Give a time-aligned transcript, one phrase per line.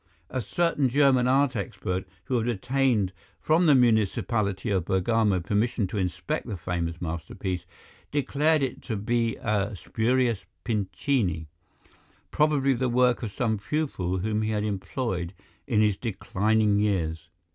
[0.31, 5.99] A certain German art expert, who had obtained from the municipality of Bergamo permission to
[5.99, 7.67] inspect the famous masterpiece,
[8.11, 11.45] declared it to be a spurious Pincini,
[12.31, 15.35] probably the work of some pupil whom he had employed
[15.67, 17.29] in his declining years.